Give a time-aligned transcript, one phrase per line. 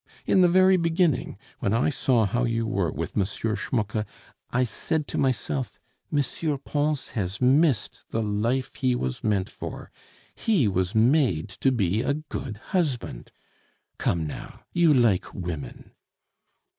[0.25, 3.23] In the very beginning, when I saw how you were with M.
[3.23, 4.03] Schmucke,
[4.49, 5.77] I said to myself,
[6.11, 6.57] 'M.
[6.65, 9.91] Pons has missed the life he was meant for;
[10.33, 13.31] he was made to be a good husband.'
[13.99, 15.91] Come, now, you like women."